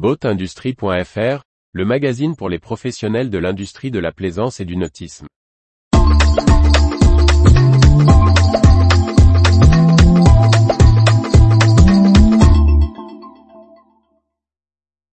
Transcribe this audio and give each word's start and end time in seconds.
Boatindustrie.fr, 0.00 1.44
le 1.72 1.84
magazine 1.84 2.34
pour 2.34 2.48
les 2.48 2.58
professionnels 2.58 3.28
de 3.28 3.36
l'industrie 3.36 3.90
de 3.90 3.98
la 3.98 4.12
plaisance 4.12 4.58
et 4.58 4.64
du 4.64 4.74
nautisme. 4.78 5.26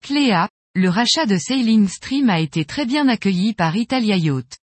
Cléa, 0.00 0.48
le 0.74 0.88
rachat 0.88 1.26
de 1.26 1.36
Sailing 1.36 1.86
Stream 1.86 2.30
a 2.30 2.40
été 2.40 2.64
très 2.64 2.86
bien 2.86 3.06
accueilli 3.08 3.52
par 3.52 3.76
Italia 3.76 4.16
Yacht. 4.16 4.60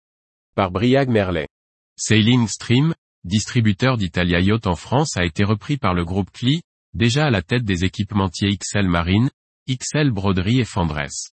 Par 0.55 0.71
Briag 0.71 1.07
Merlet. 1.07 1.47
Sailing 1.95 2.49
Stream, 2.49 2.93
distributeur 3.23 3.95
d'Italia 3.95 4.41
Yacht 4.41 4.67
en 4.67 4.75
France 4.75 5.15
a 5.15 5.23
été 5.23 5.45
repris 5.45 5.77
par 5.77 5.93
le 5.93 6.03
groupe 6.03 6.31
CLI, 6.31 6.63
déjà 6.93 7.27
à 7.27 7.29
la 7.29 7.41
tête 7.41 7.63
des 7.63 7.85
équipementiers 7.85 8.57
XL 8.57 8.89
Marine, 8.89 9.29
XL 9.77 10.11
Broderie 10.11 10.59
et 10.59 10.65
Fendresse. 10.65 11.31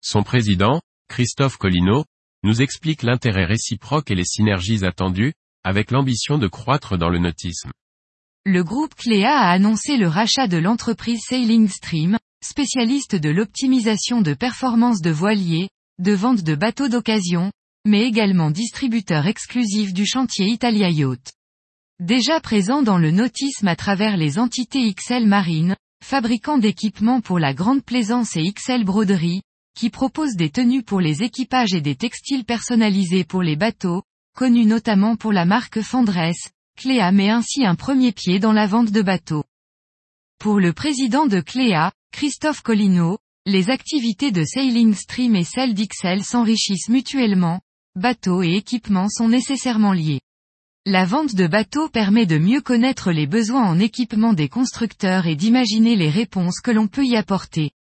Son 0.00 0.22
président, 0.22 0.80
Christophe 1.08 1.56
Collino, 1.56 2.04
nous 2.42 2.62
explique 2.62 3.02
l'intérêt 3.02 3.44
réciproque 3.44 4.10
et 4.10 4.14
les 4.14 4.24
synergies 4.24 4.84
attendues, 4.84 5.34
avec 5.64 5.90
l'ambition 5.90 6.38
de 6.38 6.46
croître 6.46 6.96
dans 6.96 7.08
le 7.08 7.18
nautisme. 7.18 7.70
Le 8.44 8.62
groupe 8.62 8.94
Cléa 8.94 9.36
a 9.36 9.50
annoncé 9.50 9.96
le 9.96 10.08
rachat 10.08 10.46
de 10.46 10.56
l'entreprise 10.56 11.20
Sailing 11.26 11.68
Stream, 11.68 12.18
spécialiste 12.42 13.16
de 13.16 13.28
l'optimisation 13.28 14.22
de 14.22 14.34
performance 14.34 15.00
de 15.00 15.10
voiliers, 15.10 15.68
de 15.98 16.12
vente 16.12 16.42
de 16.42 16.54
bateaux 16.54 16.88
d'occasion, 16.88 17.50
mais 17.84 18.04
également 18.04 18.50
distributeur 18.50 19.26
exclusif 19.26 19.92
du 19.92 20.06
chantier 20.06 20.46
Italia 20.46 20.90
Yacht. 20.90 21.32
Déjà 22.00 22.40
présent 22.40 22.82
dans 22.82 22.98
le 22.98 23.10
nautisme 23.10 23.66
à 23.66 23.74
travers 23.74 24.16
les 24.16 24.38
entités 24.38 24.94
XL 24.94 25.26
Marine, 25.26 25.74
fabricant 26.04 26.58
d'équipements 26.58 27.20
pour 27.20 27.38
la 27.38 27.54
grande 27.54 27.84
plaisance 27.84 28.36
et 28.36 28.44
XL 28.52 28.84
Broderie, 28.84 29.42
qui 29.74 29.90
propose 29.90 30.34
des 30.34 30.50
tenues 30.50 30.82
pour 30.82 31.00
les 31.00 31.22
équipages 31.22 31.74
et 31.74 31.80
des 31.80 31.94
textiles 31.94 32.44
personnalisés 32.44 33.24
pour 33.24 33.42
les 33.42 33.56
bateaux, 33.56 34.02
connus 34.36 34.66
notamment 34.66 35.16
pour 35.16 35.32
la 35.32 35.44
marque 35.44 35.80
Fendresse, 35.80 36.50
Cléa 36.76 37.12
met 37.12 37.30
ainsi 37.30 37.64
un 37.64 37.74
premier 37.74 38.12
pied 38.12 38.38
dans 38.38 38.52
la 38.52 38.66
vente 38.66 38.90
de 38.90 39.02
bateaux. 39.02 39.44
Pour 40.38 40.60
le 40.60 40.72
président 40.72 41.26
de 41.26 41.40
Cléa, 41.40 41.92
Christophe 42.12 42.62
Collino, 42.62 43.18
les 43.46 43.70
activités 43.70 44.30
de 44.30 44.44
Sailing 44.44 44.94
Stream 44.94 45.34
et 45.34 45.44
celles 45.44 45.74
d'XL 45.74 46.22
s'enrichissent 46.22 46.88
mutuellement, 46.88 47.60
bateaux 47.96 48.42
et 48.42 48.54
équipements 48.54 49.08
sont 49.08 49.28
nécessairement 49.28 49.92
liés. 49.92 50.20
La 50.90 51.04
vente 51.04 51.34
de 51.34 51.46
bateaux 51.46 51.90
permet 51.90 52.24
de 52.24 52.38
mieux 52.38 52.62
connaître 52.62 53.12
les 53.12 53.26
besoins 53.26 53.68
en 53.68 53.78
équipement 53.78 54.32
des 54.32 54.48
constructeurs 54.48 55.26
et 55.26 55.36
d'imaginer 55.36 55.96
les 55.96 56.08
réponses 56.08 56.60
que 56.60 56.70
l'on 56.70 56.88
peut 56.88 57.04
y 57.04 57.14
apporter. 57.14 57.72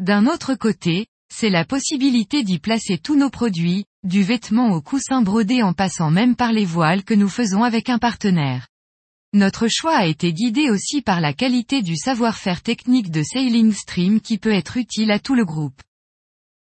D'un 0.00 0.26
autre 0.26 0.56
côté, 0.56 1.06
c'est 1.32 1.48
la 1.48 1.64
possibilité 1.64 2.42
d'y 2.42 2.58
placer 2.58 2.98
tous 2.98 3.14
nos 3.14 3.30
produits, 3.30 3.84
du 4.02 4.24
vêtement 4.24 4.72
au 4.72 4.80
coussin 4.80 5.22
brodé 5.22 5.62
en 5.62 5.74
passant 5.74 6.10
même 6.10 6.34
par 6.34 6.50
les 6.50 6.64
voiles 6.64 7.04
que 7.04 7.14
nous 7.14 7.28
faisons 7.28 7.62
avec 7.62 7.88
un 7.88 7.98
partenaire. 7.98 8.66
Notre 9.32 9.68
choix 9.68 9.94
a 9.94 10.06
été 10.06 10.32
guidé 10.32 10.70
aussi 10.70 11.02
par 11.02 11.20
la 11.20 11.32
qualité 11.32 11.82
du 11.82 11.96
savoir-faire 11.96 12.62
technique 12.62 13.12
de 13.12 13.22
Sailing 13.22 13.72
Stream 13.72 14.20
qui 14.20 14.38
peut 14.38 14.52
être 14.52 14.76
utile 14.76 15.12
à 15.12 15.20
tout 15.20 15.36
le 15.36 15.44
groupe. 15.44 15.80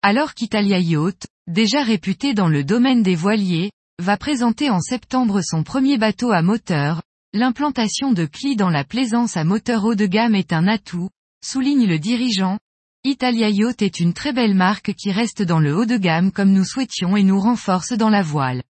Alors 0.00 0.32
qu'Italia 0.32 0.78
Yacht, 0.78 1.26
déjà 1.46 1.82
réputé 1.82 2.32
dans 2.32 2.48
le 2.48 2.64
domaine 2.64 3.02
des 3.02 3.14
voiliers, 3.14 3.72
va 3.98 4.18
présenter 4.18 4.68
en 4.68 4.80
septembre 4.80 5.40
son 5.42 5.62
premier 5.62 5.96
bateau 5.96 6.30
à 6.30 6.42
moteur, 6.42 7.02
l'implantation 7.32 8.12
de 8.12 8.26
CLI 8.26 8.54
dans 8.54 8.68
la 8.68 8.84
plaisance 8.84 9.38
à 9.38 9.44
moteur 9.44 9.84
haut 9.84 9.94
de 9.94 10.04
gamme 10.04 10.34
est 10.34 10.52
un 10.52 10.68
atout, 10.68 11.08
souligne 11.42 11.86
le 11.86 11.98
dirigeant. 11.98 12.58
Italia 13.04 13.48
Yacht 13.48 13.80
est 13.80 14.00
une 14.00 14.12
très 14.12 14.34
belle 14.34 14.54
marque 14.54 14.92
qui 14.92 15.10
reste 15.12 15.42
dans 15.42 15.60
le 15.60 15.74
haut 15.74 15.86
de 15.86 15.96
gamme 15.96 16.30
comme 16.30 16.52
nous 16.52 16.64
souhaitions 16.64 17.16
et 17.16 17.22
nous 17.22 17.40
renforce 17.40 17.92
dans 17.92 18.10
la 18.10 18.22
voile. 18.22 18.62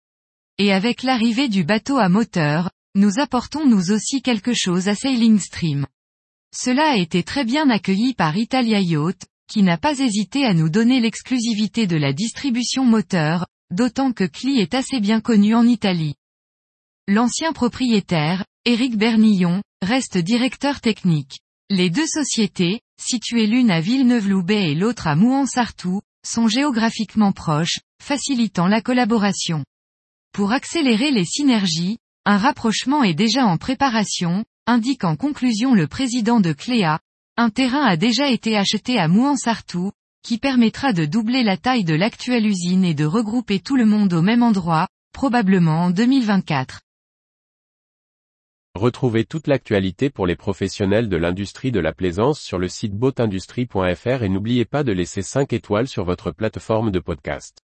Et 0.58 0.72
avec 0.72 1.02
l'arrivée 1.02 1.48
du 1.48 1.64
bateau 1.64 1.96
à 1.96 2.08
moteur, 2.08 2.70
nous 2.94 3.18
apportons 3.18 3.66
nous 3.66 3.90
aussi 3.90 4.22
quelque 4.22 4.54
chose 4.54 4.88
à 4.88 4.94
Sailing 4.94 5.40
Stream. 5.40 5.86
Cela 6.54 6.92
a 6.92 6.96
été 6.96 7.24
très 7.24 7.44
bien 7.44 7.68
accueilli 7.68 8.14
par 8.14 8.36
Italia 8.36 8.80
Yacht, 8.80 9.26
qui 9.48 9.62
n'a 9.62 9.76
pas 9.76 9.98
hésité 9.98 10.44
à 10.44 10.54
nous 10.54 10.68
donner 10.68 11.00
l'exclusivité 11.00 11.86
de 11.86 11.96
la 11.96 12.12
distribution 12.12 12.84
moteur, 12.84 13.46
d'autant 13.70 14.12
que 14.12 14.24
CLI 14.24 14.60
est 14.60 14.74
assez 14.74 15.00
bien 15.00 15.20
connu 15.20 15.54
en 15.54 15.66
Italie. 15.66 16.14
L'ancien 17.08 17.52
propriétaire, 17.52 18.44
Éric 18.64 18.96
Bernillon, 18.96 19.62
reste 19.82 20.18
directeur 20.18 20.80
technique. 20.80 21.38
Les 21.70 21.90
deux 21.90 22.06
sociétés, 22.06 22.80
situées 23.00 23.46
l'une 23.46 23.70
à 23.70 23.80
Villeneuve-Loubet 23.80 24.70
et 24.70 24.74
l'autre 24.74 25.06
à 25.06 25.16
Mouan-Sartoux, 25.16 26.00
sont 26.26 26.48
géographiquement 26.48 27.32
proches, 27.32 27.80
facilitant 28.02 28.66
la 28.66 28.80
collaboration. 28.80 29.64
Pour 30.32 30.52
accélérer 30.52 31.10
les 31.10 31.24
synergies, 31.24 31.98
un 32.24 32.38
rapprochement 32.38 33.04
est 33.04 33.14
déjà 33.14 33.46
en 33.46 33.56
préparation, 33.56 34.44
indique 34.66 35.04
en 35.04 35.16
conclusion 35.16 35.74
le 35.74 35.86
président 35.86 36.40
de 36.40 36.52
Cléa. 36.52 36.98
Un 37.36 37.50
terrain 37.50 37.84
a 37.84 37.96
déjà 37.96 38.30
été 38.30 38.56
acheté 38.56 38.98
à 38.98 39.08
Mouansartou, 39.08 39.92
qui 40.26 40.38
permettra 40.38 40.92
de 40.92 41.04
doubler 41.04 41.44
la 41.44 41.56
taille 41.56 41.84
de 41.84 41.94
l'actuelle 41.94 42.46
usine 42.46 42.84
et 42.84 42.94
de 42.94 43.04
regrouper 43.04 43.60
tout 43.60 43.76
le 43.76 43.86
monde 43.86 44.12
au 44.12 44.22
même 44.22 44.42
endroit, 44.42 44.88
probablement 45.12 45.84
en 45.84 45.90
2024. 45.92 46.80
Retrouvez 48.74 49.24
toute 49.24 49.46
l'actualité 49.46 50.10
pour 50.10 50.26
les 50.26 50.34
professionnels 50.34 51.08
de 51.08 51.16
l'industrie 51.16 51.70
de 51.70 51.78
la 51.78 51.92
plaisance 51.92 52.40
sur 52.40 52.58
le 52.58 52.66
site 52.66 52.94
boatindustrie.fr 52.94 54.24
et 54.24 54.28
n'oubliez 54.28 54.64
pas 54.64 54.82
de 54.82 54.90
laisser 54.90 55.22
5 55.22 55.52
étoiles 55.52 55.86
sur 55.86 56.04
votre 56.04 56.32
plateforme 56.32 56.90
de 56.90 56.98
podcast. 56.98 57.65